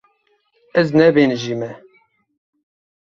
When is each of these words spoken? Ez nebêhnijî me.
Ez 0.79 0.87
nebêhnijî 0.99 1.55
me. 1.59 1.71